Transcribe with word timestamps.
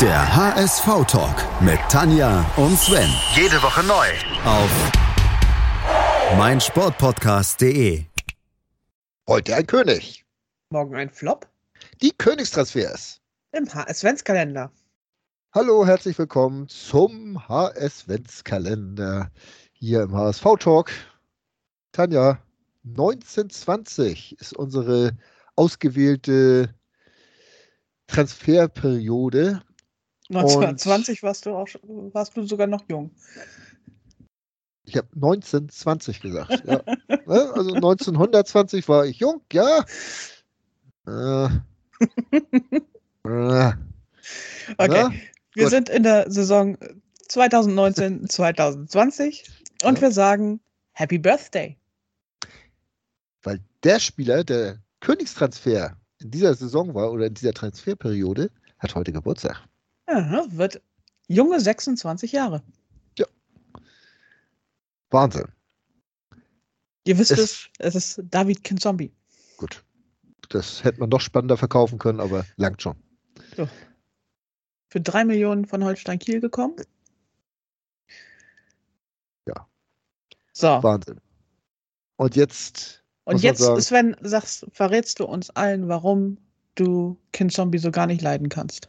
Der 0.00 0.36
HSV-Talk 0.36 1.62
mit 1.62 1.78
Tanja 1.88 2.44
und 2.56 2.76
Sven. 2.78 3.08
Jede 3.34 3.62
Woche 3.62 3.82
neu. 3.84 4.06
Auf 4.44 4.70
meinsportpodcast.de. 6.36 8.04
Heute 9.28 9.54
ein 9.54 9.66
König. 9.66 10.24
Morgen 10.70 10.96
ein 10.96 11.10
Flop 11.10 11.46
Die 12.02 12.10
Königstransfers. 12.10 13.20
im 13.52 13.72
HS-Kalender. 13.72 14.72
Hallo, 15.54 15.86
herzlich 15.86 16.18
willkommen 16.18 16.68
zum 16.68 17.48
HS-Kalender 17.48 19.30
hier 19.74 20.02
im 20.02 20.16
HSV-Talk. 20.16 20.90
Tanja, 21.92 22.38
1920 22.84 24.40
ist 24.40 24.56
unsere 24.56 25.12
ausgewählte 25.54 26.74
Transferperiode. 28.08 29.62
1920 30.36 31.22
warst 31.22 31.46
du 31.46 31.50
auch 31.54 31.68
schon- 31.68 32.12
warst 32.14 32.36
du 32.36 32.46
sogar 32.46 32.66
noch 32.66 32.84
jung. 32.88 33.10
Ich 34.86 34.96
habe 34.96 35.08
1920 35.14 36.20
gesagt. 36.20 36.62
Ja. 36.66 36.82
Ne? 37.08 37.52
also 37.54 37.74
1920 37.74 38.88
war 38.88 39.06
ich 39.06 39.18
jung, 39.18 39.40
ja. 39.52 39.84
Äh. 41.06 41.48
Äh. 43.26 43.72
Okay, 44.78 44.94
Ja, 44.96 45.12
wir 45.54 45.64
gut. 45.64 45.70
sind 45.70 45.88
in 45.88 46.02
der 46.02 46.30
Saison 46.30 46.76
2019, 47.28 48.28
2020 48.28 49.44
und 49.84 49.96
Ja. 49.96 50.02
wir 50.02 50.12
sagen 50.12 50.60
Happy 50.92 51.18
Birthday. 51.18 51.76
weil 53.42 53.60
der 53.82 54.00
Spieler, 54.00 54.42
der 54.44 54.78
Königstransfer 55.00 55.96
in 56.20 56.30
dieser 56.30 56.54
Saison 56.54 56.94
war 56.94 57.12
oder 57.12 57.26
in 57.26 57.34
dieser 57.34 57.52
Transferperiode, 57.52 58.50
hat 58.78 58.94
heute 58.94 59.12
Geburtstag. 59.12 59.62
Aha, 60.06 60.44
wird 60.50 60.82
junge 61.28 61.60
26 61.60 62.32
Jahre. 62.32 62.62
Wahnsinn. 65.10 65.46
Ihr 67.06 67.16
wisst 67.18 67.30
Es- 67.32 67.38
es, 67.38 67.68
es 67.78 67.94
ist 67.94 68.20
David 68.30 68.64
Kinzombie. 68.64 69.12
Gut. 69.56 69.84
Das 70.48 70.82
hätte 70.82 70.98
man 71.00 71.08
noch 71.08 71.20
spannender 71.20 71.56
verkaufen 71.56 71.98
können, 71.98 72.18
aber 72.20 72.44
langt 72.56 72.82
schon. 72.82 72.96
Für 74.88 75.00
drei 75.00 75.24
Millionen 75.24 75.66
von 75.66 75.84
Holstein 75.84 76.18
Kiel 76.18 76.40
gekommen. 76.40 76.74
Ja. 79.46 79.68
So, 80.52 80.82
Wahnsinn. 80.82 81.20
Und 82.16 82.34
jetzt, 82.34 83.04
und 83.24 83.40
jetzt, 83.42 83.60
sagen- 83.60 83.80
Sven, 83.80 84.16
sagst, 84.20 84.66
verrätst 84.72 85.20
du 85.20 85.26
uns 85.26 85.50
allen, 85.50 85.88
warum 85.88 86.38
du 86.74 87.18
Kinzombie 87.32 87.78
so 87.78 87.90
gar 87.92 88.06
nicht 88.06 88.22
leiden 88.22 88.48
kannst. 88.48 88.88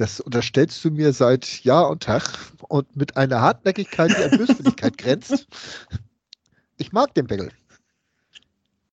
Das 0.00 0.18
unterstellst 0.18 0.82
du 0.82 0.90
mir 0.90 1.12
seit 1.12 1.62
Jahr 1.62 1.90
und 1.90 2.02
Tag 2.02 2.38
und 2.68 2.96
mit 2.96 3.18
einer 3.18 3.42
Hartnäckigkeit, 3.42 4.10
die 4.10 4.24
an 4.24 4.38
Böswilligkeit 4.38 4.96
grenzt. 4.96 5.46
Ich 6.78 6.90
mag 6.92 7.12
den 7.12 7.26
Bengel. 7.26 7.52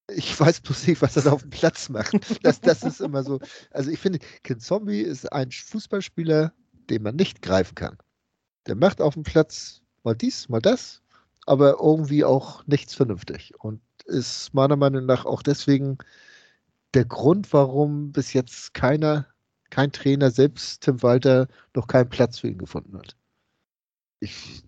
Ich 0.09 0.38
weiß 0.38 0.59
bloß 0.59 0.85
nicht, 0.88 1.02
was 1.02 1.16
er 1.16 1.22
da 1.22 1.31
auf 1.31 1.44
dem 1.44 1.50
Platz 1.50 1.88
macht. 1.88 2.13
Das, 2.44 2.59
das 2.59 2.83
ist 2.83 3.00
immer 3.00 3.23
so. 3.23 3.39
Also 3.72 3.89
ich 3.89 4.00
finde, 4.00 4.19
Ken 4.44 4.59
Zombie 4.59 5.00
ist 5.00 5.31
ein 5.31 5.50
Fußballspieler, 5.50 6.52
den 6.89 7.03
man 7.03 7.16
nicht 7.16 7.41
greifen 7.41 7.75
kann. 7.75 7.97
Der 8.66 8.75
macht 8.75 9.00
auf 9.00 9.13
dem 9.13 9.23
Platz 9.23 9.81
mal 10.03 10.13
dies, 10.13 10.50
mal 10.50 10.61
das, 10.61 11.02
aber 11.45 11.80
irgendwie 11.80 12.25
auch 12.25 12.67
nichts 12.67 12.94
vernünftig. 12.94 13.53
Und 13.59 13.80
ist 14.03 14.53
meiner 14.53 14.75
Meinung 14.75 15.05
nach 15.05 15.25
auch 15.25 15.41
deswegen 15.41 16.00
der 16.94 17.05
Grund, 17.05 17.53
warum 17.53 18.11
bis 18.11 18.33
jetzt 18.33 18.73
keiner, 18.73 19.25
kein 19.70 19.92
Trainer, 19.92 20.32
selbst 20.32 20.82
Tim 20.82 21.02
Walter, 21.04 21.48
noch 21.76 21.88
keinen 21.88 22.10
Platz 22.10 22.40
für 22.40 22.48
ihn 22.48 22.58
gefunden 22.58 22.98
hat. 22.98 23.16
Ich, 24.20 24.64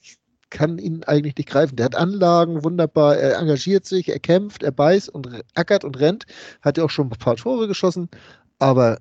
ich 0.00 0.18
kann 0.50 0.78
ihn 0.78 1.02
eigentlich 1.04 1.36
nicht 1.36 1.48
greifen. 1.48 1.76
Der 1.76 1.86
hat 1.86 1.96
Anlagen, 1.96 2.62
wunderbar, 2.62 3.16
er 3.16 3.38
engagiert 3.38 3.86
sich, 3.86 4.08
er 4.08 4.20
kämpft, 4.20 4.62
er 4.62 4.72
beißt 4.72 5.08
und 5.08 5.42
ackert 5.54 5.84
und 5.84 5.98
rennt, 5.98 6.26
hat 6.60 6.78
ja 6.78 6.84
auch 6.84 6.90
schon 6.90 7.06
ein 7.06 7.18
paar 7.18 7.36
Tore 7.36 7.66
geschossen, 7.66 8.08
aber 8.58 8.98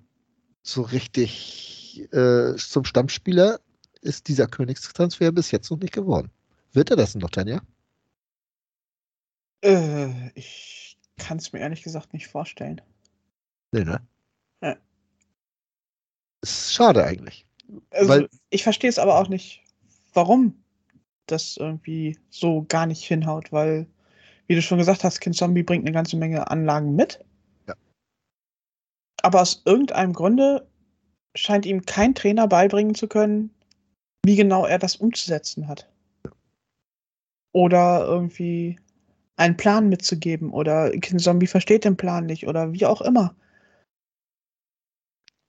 so 0.64 0.82
richtig 0.82 2.08
äh, 2.14 2.56
zum 2.56 2.86
Stammspieler 2.86 3.60
ist 4.02 4.28
dieser 4.28 4.48
Königstransfer 4.48 5.32
bis 5.32 5.52
jetzt 5.52 5.70
noch 5.70 5.80
nicht 5.80 5.94
geworden. 5.94 6.32
Wird 6.74 6.90
er 6.90 6.96
das 6.96 7.16
noch, 7.16 7.30
Tanja? 7.30 7.62
Äh, 9.62 10.30
ich 10.34 10.98
kann 11.18 11.38
es 11.38 11.54
mir 11.54 11.60
ehrlich 11.60 11.84
gesagt 11.84 12.14
nicht 12.14 12.28
vorstellen. 12.28 12.82
Nee, 13.72 13.84
ne? 13.84 14.02
Ist 16.42 16.74
schade 16.74 17.04
eigentlich. 17.04 17.46
Also, 17.92 18.10
Weil- 18.10 18.30
ich 18.50 18.64
verstehe 18.64 18.90
es 18.90 19.00
aber 19.00 19.20
auch 19.20 19.30
nicht, 19.30 19.64
warum 20.14 20.56
das 21.28 21.58
irgendwie 21.58 22.18
so 22.30 22.66
gar 22.68 22.86
nicht 22.86 23.04
hinhaut, 23.04 23.52
weil, 23.52 23.88
wie 24.48 24.56
du 24.56 24.62
schon 24.62 24.78
gesagt 24.78 25.04
hast, 25.04 25.22
Kind 25.22 25.36
Zombie 25.36 25.64
bringt 25.64 25.86
eine 25.86 25.94
ganze 25.94 26.18
Menge 26.18 26.50
Anlagen 26.50 26.96
mit. 26.96 27.24
Ja. 27.68 27.76
Aber 29.22 29.42
aus 29.42 29.62
irgendeinem 29.66 30.14
Grunde 30.14 30.68
scheint 31.36 31.66
ihm 31.66 31.86
kein 31.86 32.16
Trainer 32.16 32.48
beibringen 32.48 32.96
zu 32.96 33.08
können, 33.08 33.52
wie 34.26 34.36
genau 34.36 34.66
er 34.66 34.80
das 34.80 34.98
umzusetzen 34.98 35.68
hat. 35.68 35.88
Oder 37.54 38.06
irgendwie 38.06 38.80
einen 39.38 39.58
Plan 39.58 39.90
mitzugeben 39.90 40.52
oder 40.52 40.92
Kind 40.92 41.22
Zombie 41.22 41.48
versteht 41.48 41.86
den 41.86 41.98
Plan 41.98 42.26
nicht 42.26 42.48
oder 42.48 42.74
wie 42.74 42.86
auch 42.86 43.02
immer. 43.02 43.36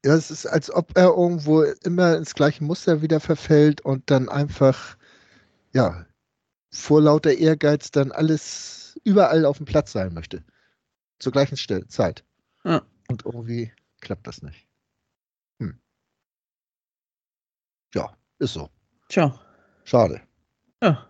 Ja, 0.05 0.15
es 0.15 0.31
ist, 0.31 0.47
als 0.47 0.71
ob 0.71 0.97
er 0.97 1.11
irgendwo 1.11 1.63
immer 1.63 2.17
ins 2.17 2.35
gleiche 2.35 2.65
Muster 2.65 3.03
wieder 3.03 3.21
verfällt 3.21 3.83
und 3.83 4.11
dann 4.11 4.29
einfach, 4.29 4.97
ja, 5.73 6.07
vor 6.71 7.01
lauter 7.01 7.33
Ehrgeiz 7.35 7.91
dann 7.93 8.11
alles 8.11 8.99
überall 9.05 9.45
auf 9.45 9.59
dem 9.59 9.67
Platz 9.67 9.93
sein 9.93 10.13
möchte. 10.13 10.43
Zur 11.21 11.31
gleichen 11.31 11.57
Stelle, 11.57 11.87
Zeit. 11.87 12.25
Ja. 12.65 12.83
Und 13.09 13.25
irgendwie 13.25 13.73
klappt 14.01 14.27
das 14.27 14.43
nicht. 14.43 14.67
Hm. 15.61 15.79
Ja, 17.95 18.17
ist 18.39 18.55
so. 18.55 18.71
Tja, 19.09 19.39
Schade. 19.85 20.21
ja. 20.83 21.07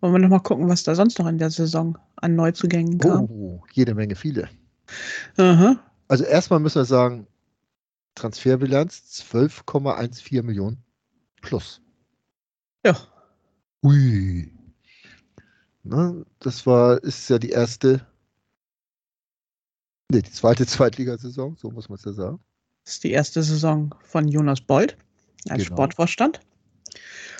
Wollen 0.00 0.14
wir 0.14 0.18
noch 0.20 0.28
mal 0.28 0.38
gucken, 0.40 0.68
was 0.68 0.82
da 0.82 0.94
sonst 0.94 1.18
noch 1.18 1.26
in 1.26 1.36
der 1.36 1.50
Saison 1.50 1.98
an 2.16 2.34
Neuzugängen 2.34 2.98
kam? 2.98 3.24
Oh, 3.24 3.62
jede 3.72 3.94
Menge 3.94 4.14
viele. 4.14 4.48
Aha. 5.36 5.76
Also 6.08 6.24
erstmal 6.24 6.58
müssen 6.58 6.80
wir 6.80 6.86
sagen, 6.86 7.26
Transferbilanz 8.14 9.22
12,14 9.32 10.42
Millionen 10.42 10.82
plus. 11.40 11.80
Ja. 12.84 12.96
Hui. 13.82 14.52
Ne, 15.82 16.26
das 16.40 16.66
war, 16.66 17.02
ist 17.02 17.30
ja 17.30 17.38
die 17.38 17.50
erste, 17.50 18.06
nee, 20.10 20.20
die 20.22 20.30
zweite 20.30 20.66
Zweitligasaison, 20.66 21.56
so 21.56 21.70
muss 21.70 21.88
man 21.88 21.96
es 21.98 22.04
ja 22.04 22.12
sagen. 22.12 22.40
Das 22.84 22.94
ist 22.94 23.04
die 23.04 23.12
erste 23.12 23.42
Saison 23.42 23.94
von 24.02 24.28
Jonas 24.28 24.60
Bold 24.60 24.96
als 25.48 25.64
Genau. 25.64 25.74
Sportvorstand. 25.76 26.40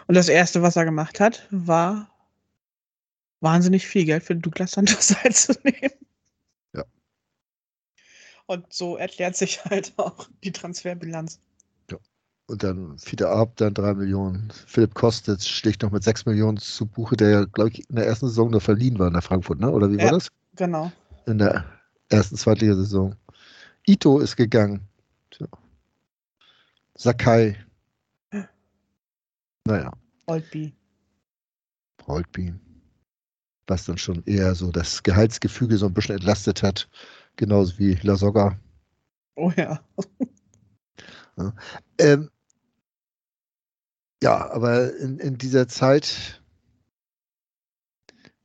Und 0.06 0.14
das 0.14 0.28
erste, 0.28 0.62
was 0.62 0.76
er 0.76 0.84
gemacht 0.84 1.20
hat, 1.20 1.46
war 1.50 2.10
wahnsinnig 3.40 3.86
viel 3.86 4.04
Geld 4.04 4.22
für 4.22 4.36
Douglas 4.36 4.72
Santos 4.72 5.14
einzunehmen. 5.24 5.92
Ja. 8.50 8.54
Und 8.56 8.72
so 8.72 8.96
erklärt 8.96 9.36
sich 9.36 9.64
halt 9.64 9.92
auch 9.96 10.28
die 10.44 10.52
Transferbilanz. 10.52 11.38
Und 12.46 12.64
dann 12.64 12.98
Fiete 12.98 13.28
Ab, 13.28 13.52
dann 13.58 13.74
3 13.74 13.94
Millionen. 13.94 14.50
Philipp 14.66 14.92
Kostic 14.94 15.40
sticht 15.40 15.82
noch 15.82 15.92
mit 15.92 16.02
6 16.02 16.26
Millionen 16.26 16.56
zu 16.56 16.84
Buche, 16.84 17.16
der 17.16 17.30
ja, 17.30 17.44
glaube 17.44 17.70
ich, 17.70 17.88
in 17.88 17.94
der 17.94 18.06
ersten 18.06 18.26
Saison 18.26 18.50
nur 18.50 18.60
verliehen 18.60 18.98
war 18.98 19.08
nach 19.08 19.22
Frankfurt, 19.22 19.60
ne? 19.60 19.70
Oder 19.70 19.88
wie 19.92 19.98
war 19.98 20.06
Ja. 20.06 20.10
das? 20.10 20.30
Genau. 20.56 20.90
In 21.26 21.38
der 21.38 21.64
ersten 22.08 22.36
Zweitligasaison. 22.36 23.14
Ito 23.86 24.18
ist 24.18 24.34
gegangen. 24.34 24.80
Tja. 25.30 25.46
Sakai. 26.96 27.56
Naja. 29.64 29.92
Oldby. 30.26 30.74
Holtby, 32.04 32.54
was 33.68 33.84
dann 33.84 33.98
schon 33.98 34.24
eher 34.24 34.56
so 34.56 34.72
das 34.72 35.04
Gehaltsgefüge 35.04 35.76
so 35.76 35.86
ein 35.86 35.94
bisschen 35.94 36.16
entlastet 36.16 36.64
hat, 36.64 36.88
genauso 37.40 37.78
wie 37.78 37.94
La 38.02 38.16
Soga. 38.16 38.58
Oh 39.34 39.50
ja. 39.56 39.82
Ähm, 41.98 42.28
ja, 44.22 44.50
aber 44.50 44.94
in, 44.98 45.18
in 45.18 45.38
dieser 45.38 45.66
Zeit 45.68 46.42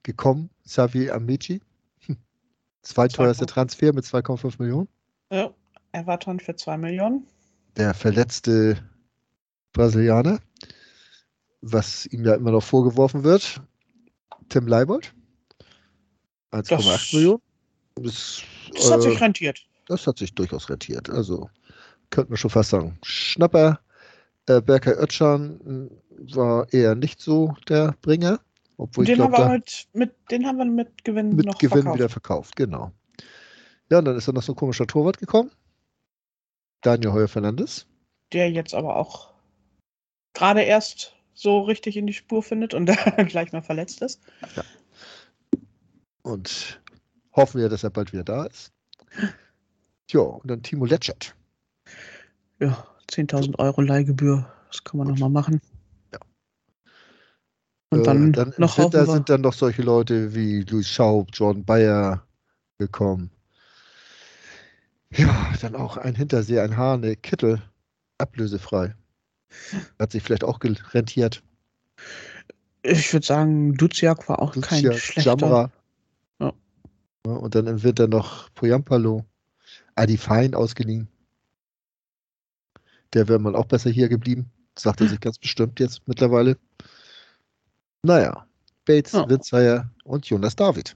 gekommen, 0.04 0.50
Xavi 0.66 1.10
Amici, 1.12 1.62
hm, 2.06 2.16
zweiteuerster 2.84 3.44
2,5. 3.46 3.48
Transfer 3.50 3.94
mit 3.94 4.06
2,5 4.06 4.56
Millionen. 4.60 4.88
ja. 5.32 5.54
Everton 5.92 6.40
für 6.42 6.56
2 6.56 6.78
Millionen. 6.78 7.26
Der 7.78 7.94
verletzte 7.94 8.78
Brasilianer, 9.74 10.40
was 11.62 12.06
ihm 12.06 12.24
ja 12.26 12.36
immer 12.36 12.52
noch 12.52 12.64
vorgeworfen 12.64 13.24
wird. 13.24 13.62
Tim 14.50 14.68
Leibold, 14.68 15.14
1,8 16.52 16.70
Das- 16.70 17.14
Millionen. 17.14 17.42
Das, 17.96 18.42
Das 18.76 18.92
hat 18.92 19.00
äh, 19.00 19.10
sich 19.10 19.22
rentiert. 19.22 19.66
das 19.88 20.06
hat 20.08 20.18
sich 20.18 20.34
durchaus 20.34 20.70
rentiert. 20.70 21.10
Also 21.10 21.50
könnte 22.10 22.32
man 22.32 22.38
schon 22.38 22.52
fast 22.52 22.70
sagen. 22.70 22.98
Schnapper, 23.04 23.80
äh, 24.48 24.62
Berkay 24.62 24.94
Özcan 24.94 25.90
war 26.34 26.72
eher 26.74 26.96
nicht 26.96 27.22
so 27.22 27.54
der 27.68 27.96
Bringer. 28.02 28.40
Obwohl 28.78 29.06
den, 29.06 29.14
ich 29.14 29.18
glaube, 29.18 29.38
haben 29.38 29.52
wir 29.52 29.58
mit, 29.58 29.88
mit, 29.94 30.16
den 30.32 30.46
haben 30.46 30.58
wir 30.58 30.66
mit 30.66 31.04
Gewinn 31.04 31.36
mit 31.36 31.46
noch 31.46 31.58
Gewinn 31.58 31.84
verkauft. 31.84 31.96
wieder 31.98 32.10
verkauft, 32.10 32.56
genau. 32.56 32.92
Ja, 33.90 34.00
und 34.00 34.06
dann 34.06 34.18
ist 34.18 34.28
da 34.28 34.32
noch 34.32 34.44
so 34.44 34.54
ein 34.54 34.56
komischer 34.56 34.88
Torwart 34.88 35.18
gekommen. 35.18 35.52
Daniel 36.82 37.14
Heuer 37.14 37.28
Fernandes. 37.28 37.88
Der 38.34 38.52
jetzt 38.52 38.74
aber 38.74 38.98
auch 38.98 39.34
gerade 40.34 40.62
erst 40.62 41.16
so 41.34 41.62
richtig 41.62 41.98
in 41.98 42.08
die 42.08 42.14
Spur 42.14 42.44
findet 42.44 42.74
und 42.74 42.86
dann 42.88 42.98
gleich 43.28 43.52
mal 43.52 43.62
verletzt 43.62 44.02
ist. 44.02 44.22
Und 46.22 46.82
hoffen 47.36 47.62
wir, 47.62 47.70
dass 47.70 47.84
er 47.84 47.90
bald 47.90 48.14
wieder 48.14 48.24
da 48.24 48.46
ist. 48.46 48.72
Ja, 50.10 50.20
und 50.22 50.50
dann 50.50 50.64
Timo 50.64 50.86
Letschert. 50.86 51.36
Ja, 52.60 52.88
10.000 53.12 53.58
Euro 53.60 53.82
Leihgebühr. 53.82 54.48
Das 54.68 54.84
kann 54.84 54.98
man 54.98 55.08
nochmal 55.08 55.30
machen. 55.30 55.62
Ja. 56.14 56.20
Und 57.90 58.00
Äh, 58.02 58.04
dann, 58.04 58.34
dann 58.34 58.52
im 58.52 58.62
noch 58.62 58.78
wir, 58.78 59.06
sind 59.06 59.30
dann 59.30 59.42
noch 59.42 59.54
solche 59.54 59.82
Leute 59.82 60.34
wie 60.34 60.62
Luis 60.62 60.88
Schaub, 60.88 61.30
Jordan 61.34 61.66
Bayer 61.66 62.26
gekommen. 62.78 63.32
Ja, 65.12 65.54
dann 65.62 65.76
auch 65.76 65.98
ein 65.98 66.16
Hinterseher, 66.16 66.64
ein 66.64 66.76
Hane, 66.76 67.16
Kittel, 67.16 67.62
ablösefrei. 68.18 68.96
Hat 69.98 70.12
sich 70.12 70.24
vielleicht 70.24 70.44
auch 70.44 70.60
rentiert. 70.94 71.42
ich 72.84 73.14
würde 73.14 73.26
sagen, 73.26 73.76
Duziak 73.76 74.28
war 74.28 74.42
auch 74.42 74.52
kein 74.54 74.84
Lucia, 74.84 74.94
schlechter. 74.94 75.38
Jamra. 75.38 75.72
Ja, 77.26 77.32
Und 77.32 77.56
dann 77.56 77.68
im 77.68 77.84
Winter 77.84 78.08
noch 78.08 78.50
Poyampalo, 78.54 79.26
Adi 79.96 80.18
Fein 80.18 80.54
ausgeliehen. 80.56 81.08
Der 83.14 83.28
wäre 83.28 83.40
mal 83.40 83.56
auch 83.56 83.66
besser 83.66 83.90
hier 83.90 84.10
geblieben. 84.10 84.52
Sagt 84.78 85.02
er 85.02 85.08
sich 85.08 85.20
ganz 85.20 85.38
bestimmt 85.40 85.80
jetzt 85.80 86.06
mittlerweile. 86.08 86.58
Naja, 88.04 88.46
Bates, 88.86 89.14
Ja. 89.14 89.28
Witzheier 89.30 89.90
und 90.04 90.26
Jonas 90.28 90.56
David. 90.56 90.96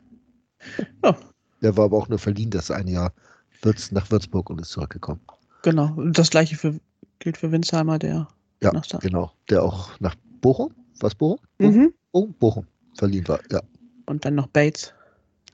Ja. 1.04 1.18
Der 1.62 1.76
war 1.78 1.86
aber 1.86 1.98
auch 1.98 2.08
nur 2.10 2.20
verliehen, 2.20 2.50
das 2.52 2.70
ein 2.72 2.88
Jahr 2.88 3.14
Würz 3.62 3.92
nach 3.92 4.10
Würzburg 4.12 4.50
und 4.50 4.60
ist 4.62 4.70
zurückgekommen. 4.72 5.20
Genau. 5.64 5.96
Das 6.12 6.30
gleiche 6.30 6.56
für, 6.56 6.80
gilt 7.20 7.38
für 7.38 7.52
Winsheimer, 7.52 7.98
der 8.00 8.28
Ja, 8.62 8.72
genau. 9.00 9.32
Der 9.50 9.64
auch 9.64 9.98
nach 10.00 10.16
Bochum, 10.42 10.74
was 11.00 11.16
Bochum? 11.16 11.40
Mhm. 11.60 11.94
Oh, 12.12 12.28
Bochum 12.28 12.66
verliehen 12.98 13.28
war. 13.28 13.40
Ja, 13.52 13.62
Und 14.06 14.24
dann 14.26 14.36
noch 14.36 14.48
Bates, 14.48 14.94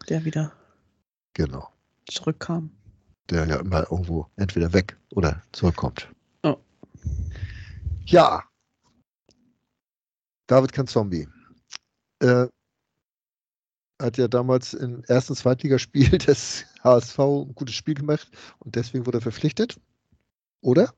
der 0.09 0.25
wieder 0.25 0.51
genau. 1.35 1.69
zurückkam. 2.09 2.71
der 3.29 3.45
ja 3.47 3.57
immer 3.57 3.83
irgendwo 3.91 4.27
entweder 4.35 4.73
weg 4.73 4.97
oder 5.11 5.41
zurückkommt. 5.51 6.09
Oh. 6.43 6.57
Ja. 8.05 8.43
David 10.47 10.73
Kanzombi. 10.73 11.27
Äh, 12.19 12.47
hat 14.01 14.17
ja 14.17 14.27
damals 14.27 14.73
im 14.73 15.03
ersten 15.05 15.35
Zweitligaspiel 15.35 16.09
des 16.17 16.65
HSV 16.83 17.19
ein 17.19 17.55
gutes 17.55 17.75
Spiel 17.75 17.95
gemacht 17.95 18.29
und 18.59 18.75
deswegen 18.75 19.05
wurde 19.05 19.19
er 19.19 19.21
verpflichtet. 19.21 19.79
Oder? 20.61 20.93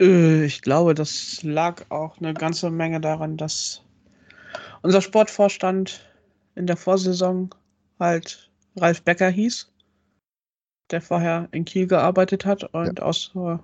Äh, 0.00 0.44
Ich 0.44 0.62
glaube, 0.62 0.94
das 0.94 1.42
lag 1.42 1.84
auch 1.90 2.18
eine 2.18 2.34
ganze 2.34 2.70
Menge 2.70 3.00
daran, 3.00 3.36
dass 3.36 3.82
unser 4.82 5.00
Sportvorstand 5.00 6.08
in 6.54 6.66
der 6.66 6.76
Vorsaison 6.76 7.54
halt 8.02 8.50
Ralf 8.76 9.02
Becker 9.02 9.30
hieß, 9.30 9.70
der 10.90 11.00
vorher 11.00 11.48
in 11.52 11.64
Kiel 11.64 11.86
gearbeitet 11.86 12.44
hat 12.44 12.64
und 12.74 13.00
aus 13.00 13.32
äh, 13.34 13.58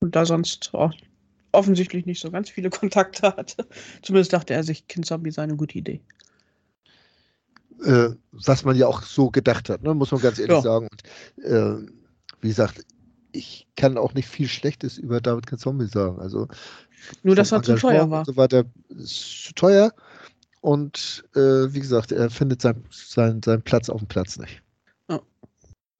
und 0.00 0.14
da 0.14 0.26
sonst 0.26 0.74
auch 0.74 0.92
offensichtlich 1.52 2.06
nicht 2.06 2.20
so 2.20 2.30
ganz 2.30 2.50
viele 2.50 2.70
Kontakte 2.80 3.34
hatte. 3.36 3.66
Zumindest 4.02 4.32
dachte 4.32 4.54
er 4.54 4.62
sich, 4.62 4.86
Kinzombie 4.86 5.30
sei 5.30 5.42
eine 5.42 5.56
gute 5.56 5.78
Idee. 5.78 6.00
Äh, 7.84 8.10
was 8.32 8.64
man 8.64 8.76
ja 8.76 8.86
auch 8.86 9.02
so 9.02 9.30
gedacht 9.30 9.68
hat, 9.68 9.82
ne? 9.82 9.94
muss 9.94 10.12
man 10.12 10.20
ganz 10.20 10.38
ehrlich 10.38 10.56
Ja. 10.56 10.62
sagen. 10.62 10.88
Und, 10.90 11.44
äh, 11.44 11.86
wie 12.40 12.48
gesagt, 12.48 12.84
ich 13.32 13.66
kann 13.76 13.98
auch 13.98 14.14
nicht 14.14 14.28
viel 14.28 14.48
Schlechtes 14.48 14.96
über 14.98 15.20
David 15.20 15.46
Kanzombi 15.46 15.86
sagen. 15.86 16.18
Also 16.20 16.48
Nur, 17.22 17.36
dass 17.36 17.52
er 17.52 17.62
zu 17.62 17.74
teuer 17.76 18.10
war. 18.10 18.24
So 18.24 18.36
weiter 18.36 18.64
ist 18.88 19.44
zu 19.44 19.52
teuer. 19.54 19.92
Und 20.66 21.24
äh, 21.36 21.72
wie 21.72 21.78
gesagt, 21.78 22.10
er 22.10 22.28
findet 22.28 22.60
sein, 22.60 22.84
sein, 22.90 23.40
seinen 23.40 23.62
Platz 23.62 23.88
auf 23.88 24.00
dem 24.00 24.08
Platz 24.08 24.36
nicht. 24.36 24.64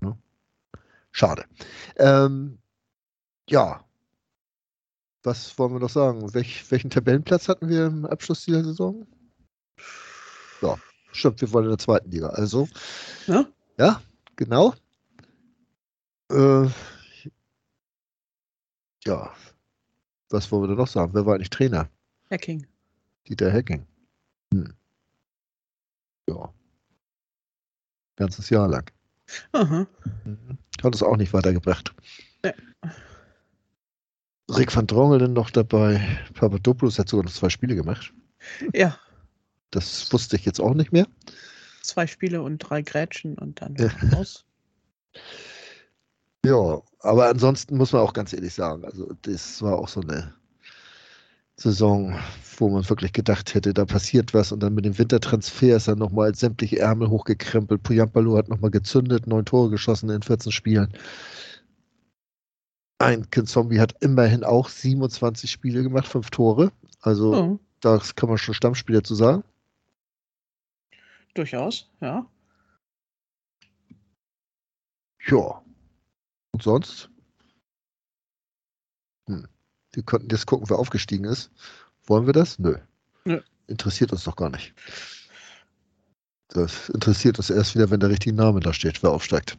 Ne? 0.01 0.19
Schade. 1.13 1.45
Ähm, 1.95 2.59
ja. 3.49 3.85
Was 5.23 5.57
wollen 5.57 5.73
wir 5.73 5.79
noch 5.79 5.89
sagen? 5.89 6.35
Welch, 6.35 6.69
welchen 6.73 6.91
Tabellenplatz 6.91 7.49
hatten 7.49 7.69
wir 7.69 7.87
im 7.87 8.07
Abschluss 8.07 8.45
dieser 8.45 8.65
Saison? 8.65 9.07
Ja, 10.61 10.77
stimmt, 11.13 11.41
wir 11.41 11.53
wollen 11.53 11.67
in 11.67 11.71
der 11.71 11.79
zweiten 11.79 12.11
Liga. 12.11 12.31
Also, 12.31 12.69
Ja? 13.29 13.47
ja, 13.79 14.03
genau. 14.35 14.75
Äh, 16.29 16.69
ja. 19.05 19.33
Was 20.31 20.51
wollen 20.51 20.65
wir 20.65 20.69
denn 20.71 20.77
noch 20.77 20.89
sagen? 20.89 21.15
Wer 21.15 21.25
war 21.25 21.37
eigentlich 21.37 21.51
Trainer? 21.51 21.89
Hacking. 22.33 22.67
Dieter 23.29 23.53
Hecking. 23.53 23.87
Hm. 24.53 24.75
Ja. 26.29 26.53
Ganzes 28.17 28.51
Jahr 28.51 28.69
lang. 28.69 28.91
Aha. 29.53 29.87
Mhm. 30.25 30.59
Hat 30.83 30.95
es 30.95 31.03
auch 31.03 31.17
nicht 31.17 31.33
weitergebracht. 31.33 31.95
Nee. 32.45 32.53
Rick 34.51 34.75
van 34.75 34.87
Drongelen 34.87 35.33
noch 35.33 35.51
dabei. 35.51 36.01
Papadopoulos 36.35 36.99
hat 36.99 37.09
sogar 37.09 37.25
noch 37.25 37.33
zwei 37.33 37.49
Spiele 37.49 37.75
gemacht. 37.75 38.13
Ja, 38.73 38.99
Das 39.73 40.13
wusste 40.13 40.37
ich 40.37 40.45
jetzt 40.45 40.61
auch 40.61 40.75
nicht 40.75 40.93
mehr. 40.93 41.07
zwei 41.83 42.07
Spiele 42.07 42.43
und 42.43 42.59
drei 42.59 42.83
Grätschen 42.83 43.37
und 43.39 43.61
dann 43.61 43.75
Ja. 43.77 43.91
aus. 44.17 44.45
Ja, 46.45 46.81
aber 47.01 47.29
ansonsten 47.29 47.77
muss 47.77 47.93
man 47.93 48.03
auch 48.03 48.13
ganz 48.13 48.33
ehrlich 48.33 48.55
sagen, 48.55 48.85
also 48.85 49.13
das 49.23 49.61
war 49.63 49.77
auch 49.79 49.89
so 49.89 50.01
eine 50.01 50.33
Saison, 51.59 52.19
wo 52.59 52.69
man 52.69 52.89
wirklich 52.89 53.13
gedacht 53.13 53.55
hätte, 53.55 53.73
da 53.73 53.87
passiert 53.87 54.35
was 54.35 54.53
und 54.53 54.61
dann 54.61 54.75
mit 54.75 54.85
dem 54.85 54.99
Wintertransfer 54.99 55.77
ist 55.77 55.89
er 55.89 55.97
nochmal 55.97 56.35
sämtliche 56.35 56.79
Ärmel 56.79 57.09
hochgekrempelt. 57.09 57.83
Puyampalo 57.83 58.37
hat 58.37 58.49
nochmal 58.49 58.71
gezündet, 58.71 59.27
neun 59.27 59.45
Tore 59.47 59.71
geschossen 59.71 60.11
in 60.11 60.23
14 60.23 60.53
Spielen. 60.53 60.93
Ein 62.99 63.27
Zombie 63.31 63.81
hat 63.81 63.95
immerhin 64.03 64.45
auch 64.45 64.69
27 64.69 65.51
Spiele 65.51 65.83
gemacht, 65.83 66.07
fünf 66.09 66.31
Tore. 66.31 66.73
Also 67.01 67.35
Oh, 67.35 67.59
das 67.81 68.15
kann 68.15 68.29
man 68.29 68.39
schon 68.39 68.55
Stammspieler 68.55 69.03
zu 69.05 69.15
sagen. 69.15 69.43
durchaus, 71.35 71.91
ja. 72.01 72.27
Ja. 75.27 75.63
Und 76.53 76.63
sonst? 76.63 77.11
Hm. 79.29 79.47
Wir 79.97 80.03
könnten 80.03 80.29
jetzt 80.31 80.47
gucken, 80.47 80.69
wer 80.69 80.79
aufgestiegen 80.79 81.25
ist. 81.25 81.51
Wollen 82.07 82.27
wir 82.27 82.35
das? 82.35 82.59
Nö. 82.59 82.77
Nö. 83.25 83.41
Interessiert 83.67 84.13
uns 84.13 84.25
doch 84.25 84.37
gar 84.37 84.51
nicht. 84.51 84.75
Das 86.49 86.91
interessiert 86.91 87.39
uns 87.39 87.49
erst 87.49 87.75
wieder, 87.75 87.91
wenn 87.91 87.99
der 88.01 88.11
richtige 88.11 88.35
Name 88.37 88.61
da 88.61 88.75
steht, 88.75 89.03
wer 89.03 89.11
aufsteigt. 89.11 89.57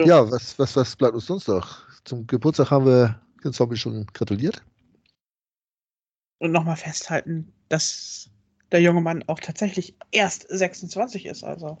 Ja. 0.00 0.06
Ja, 0.06 0.30
was, 0.30 0.58
was, 0.58 0.74
was 0.74 0.96
bleibt 0.96 1.14
uns 1.14 1.26
sonst 1.26 1.48
noch? 1.48 1.82
Zum 2.04 2.26
Geburtstag 2.26 2.70
haben 2.70 2.86
wir 2.86 3.20
den 3.44 3.52
Zombie 3.52 3.76
schon 3.76 4.06
gratuliert. 4.06 4.62
Und 6.38 6.52
nochmal 6.52 6.76
festhalten, 6.76 7.52
dass 7.68 8.30
der 8.72 8.80
junge 8.80 9.02
Mann 9.02 9.22
auch 9.26 9.38
tatsächlich 9.38 9.94
erst 10.12 10.46
26 10.48 11.26
ist. 11.26 11.44
Also 11.44 11.76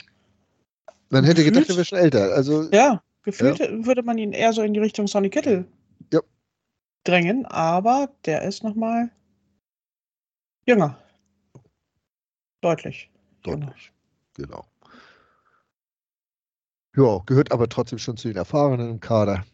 Man 1.08 1.24
hätte 1.24 1.42
gedacht, 1.42 1.68
Gefühlt- 1.68 1.70
er 1.70 1.76
wäre 1.76 1.84
schon 1.86 1.98
älter. 1.98 2.34
Also, 2.34 2.70
ja, 2.70 3.02
gefühlt 3.22 3.58
würde 3.86 4.02
man 4.02 4.18
ihn 4.18 4.32
eher 4.32 4.52
so 4.52 4.60
in 4.60 4.74
die 4.74 4.80
Richtung 4.80 5.06
Sonny 5.06 5.30
Kittel 5.30 5.64
Ja. 5.64 5.79
Drängen, 7.04 7.46
aber 7.46 8.12
der 8.24 8.42
ist 8.42 8.62
nochmal 8.62 9.10
jünger. 10.66 10.98
Deutlich. 12.60 13.10
jünger. 13.46 13.66
Deutlich. 13.66 13.92
Genau. 14.34 14.64
Ja, 16.96 17.18
gehört 17.26 17.52
aber 17.52 17.68
trotzdem 17.68 17.98
schon 17.98 18.16
zu 18.16 18.28
den 18.28 18.36
Erfahrenen 18.36 18.90
im 18.90 19.00
Kader. 19.00 19.44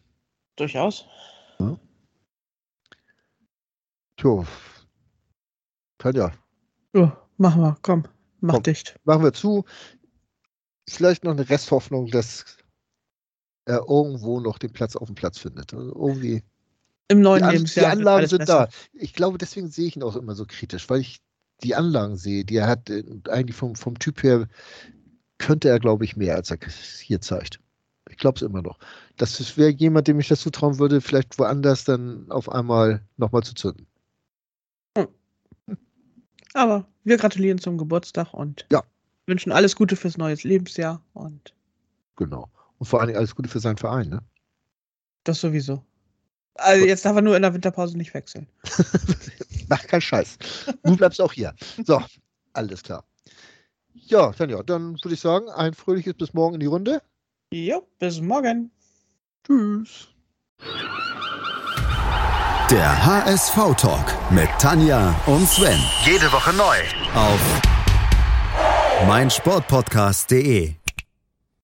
Durchaus. 0.55 1.05
Tja. 4.17 4.43
Tanja, 5.99 6.31
Ja, 6.93 7.17
machen 7.37 7.61
wir, 7.61 7.77
komm, 7.81 8.03
mach 8.39 8.55
Komm. 8.55 8.63
dicht. 8.63 8.99
machen 9.03 9.23
wir 9.23 9.33
zu. 9.33 9.65
Vielleicht 10.89 11.23
noch 11.23 11.31
eine 11.31 11.47
Resthoffnung, 11.49 12.07
dass 12.07 12.57
er 13.65 13.79
irgendwo 13.89 14.39
noch 14.39 14.57
den 14.57 14.71
Platz 14.73 14.95
auf 14.95 15.07
dem 15.07 15.15
Platz 15.15 15.37
findet. 15.39 15.73
Also 15.73 15.93
irgendwie. 15.93 16.43
Im 17.09 17.21
neuen 17.21 17.39
Die, 17.39 17.43
An 17.43 17.49
die 17.51 17.55
Lebensjahr. 17.57 17.85
wird 17.85 17.97
Anlagen 17.99 18.27
sind 18.27 18.39
besser. 18.39 18.67
da. 18.67 18.69
Ich 18.93 19.13
glaube, 19.13 19.37
deswegen 19.37 19.69
sehe 19.69 19.87
ich 19.87 19.95
ihn 19.95 20.03
auch 20.03 20.15
immer 20.15 20.35
so 20.35 20.45
kritisch, 20.45 20.89
weil 20.89 20.99
ich 21.01 21.21
die 21.63 21.75
Anlagen 21.75 22.17
sehe. 22.17 22.43
Die 22.45 22.55
er 22.57 22.67
hat 22.67 22.89
äh, 22.89 23.03
eigentlich 23.29 23.55
vom, 23.55 23.75
vom 23.75 23.97
Typ 23.99 24.23
her 24.23 24.47
könnte 25.37 25.69
er, 25.69 25.79
glaube 25.79 26.03
ich, 26.03 26.17
mehr, 26.17 26.35
als 26.35 26.51
er 26.51 26.57
hier 27.01 27.21
zeigt. 27.21 27.59
Ich 28.09 28.17
glaube 28.17 28.37
es 28.37 28.41
immer 28.41 28.61
noch. 28.61 28.79
Das 29.17 29.57
wäre 29.57 29.69
jemand, 29.69 30.07
dem 30.07 30.19
ich 30.19 30.27
das 30.27 30.41
zutrauen 30.41 30.79
würde, 30.79 31.01
vielleicht 31.01 31.37
woanders 31.39 31.83
dann 31.83 32.29
auf 32.31 32.49
einmal 32.49 33.01
nochmal 33.17 33.43
zu 33.43 33.53
zünden. 33.53 33.85
Aber 36.53 36.87
wir 37.03 37.17
gratulieren 37.17 37.59
zum 37.59 37.77
Geburtstag 37.77 38.33
und 38.33 38.65
Ja. 38.71 38.83
wünschen 39.27 39.51
alles 39.51 39.75
Gute 39.75 39.95
fürs 39.95 40.17
neue 40.17 40.35
Lebensjahr 40.35 41.01
und 41.13 41.53
Genau. 42.15 42.49
Und 42.79 42.85
vor 42.87 42.99
allen 42.99 43.07
Dingen 43.07 43.17
alles 43.19 43.35
Gute 43.35 43.49
für 43.49 43.59
seinen 43.59 43.77
Verein, 43.77 44.09
ne? 44.09 44.21
das 45.23 45.41
sowieso. 45.41 45.83
Also 46.57 46.85
jetzt 46.85 47.05
darf 47.05 47.15
er 47.15 47.21
nur 47.21 47.35
in 47.35 47.41
der 47.41 47.53
Winterpause 47.53 47.97
nicht 47.97 48.13
wechseln. 48.13 48.47
Mach 49.69 49.85
keinen 49.87 50.01
Scheiß. 50.01 50.37
Du 50.83 50.95
bleibst 50.95 51.21
auch 51.21 51.33
hier. 51.33 51.53
So, 51.85 52.01
alles 52.53 52.83
klar. 52.83 53.03
Ja, 53.93 54.31
dann 54.31 54.49
ja, 54.49 54.63
dann 54.63 54.93
würde 55.03 55.13
ich 55.13 55.19
sagen, 55.19 55.49
ein 55.49 55.73
fröhliches 55.73 56.13
bis 56.13 56.33
morgen 56.33 56.55
in 56.55 56.59
die 56.61 56.65
Runde. 56.67 57.01
Jo, 57.51 57.87
bis 57.99 58.21
morgen. 58.21 58.71
Tschüss. 59.45 60.07
Der 62.69 63.05
HSV-Talk 63.05 64.31
mit 64.31 64.49
Tanja 64.59 65.15
und 65.25 65.47
Sven. 65.47 65.79
Jede 66.03 66.31
Woche 66.31 66.53
neu. 66.53 66.77
Auf 67.13 67.39
meinsportpodcast.de 69.07 70.75